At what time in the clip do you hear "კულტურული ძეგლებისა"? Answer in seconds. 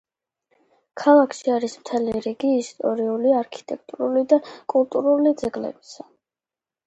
4.75-6.09